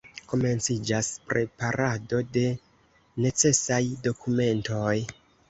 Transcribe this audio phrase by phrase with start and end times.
[0.29, 2.43] Komenciĝas preparado de
[3.27, 4.97] necesaj dokumentoj.